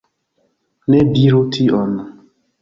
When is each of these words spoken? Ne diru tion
Ne 0.93 1.01
diru 1.17 1.43
tion 1.57 1.93